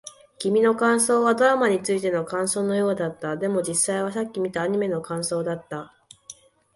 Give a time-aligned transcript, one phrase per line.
[0.39, 3.37] 君の感想はドラマについての感想のようだった。
[3.37, 5.93] でも、実際はさっき見たアニメの感想だった。